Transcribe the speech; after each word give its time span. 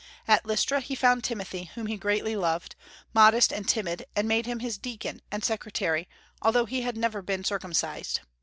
At 0.27 0.47
Lystra 0.47 0.79
he 0.81 0.95
found 0.95 1.23
Timothy, 1.23 1.65
whom 1.75 1.85
he 1.85 1.95
greatly 1.95 2.35
loved, 2.35 2.75
modest 3.13 3.53
and 3.53 3.69
timid, 3.69 4.03
and 4.15 4.27
made 4.27 4.47
him 4.47 4.57
his 4.57 4.79
deacon 4.79 5.21
and 5.31 5.43
secretary, 5.43 6.09
although 6.41 6.65
he 6.65 6.81
had 6.81 6.97
never 6.97 7.21
been 7.21 7.43
circumcised. 7.43 8.21